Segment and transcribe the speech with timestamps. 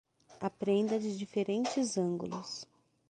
[0.39, 2.65] Aprenda de diferentes ângulos